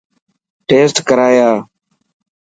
[0.67, 1.57] ٽيسٽ ڪرائي آءِ.